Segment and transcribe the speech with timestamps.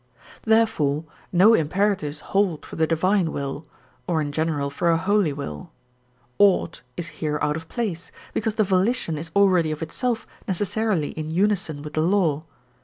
[0.45, 3.67] Therefore no imperatives hold for the Divine will,
[4.07, 5.69] or in general for a holy will;
[6.39, 11.29] ought is here out of place, because the volition is already of itself necessarily in
[11.29, 12.45] unison with the law.